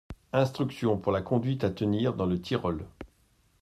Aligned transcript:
Instruction 0.33 0.97
pour 0.97 1.11
la 1.11 1.21
conduite 1.21 1.63
à 1.63 1.69
tenir 1.69 2.15
dans 2.15 2.25
le 2.25 2.41
Tyrol. 2.41 2.87